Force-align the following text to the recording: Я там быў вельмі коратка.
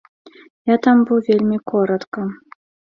Я 0.73 0.79
там 0.87 0.97
быў 1.11 1.21
вельмі 1.29 1.63
коратка. 1.75 2.21